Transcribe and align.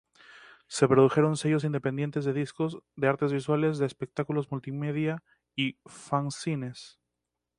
Se 0.65 0.87
produjeron 0.87 1.37
sellos 1.37 1.63
independientes 1.63 2.25
de 2.25 2.33
discos, 2.33 2.79
de 2.95 3.07
artes 3.07 3.31
visuales, 3.31 3.77
de 3.77 3.85
espectáculos 3.85 4.49
multimedia 4.49 5.21
y 5.55 5.77
fanzines. 5.85 6.99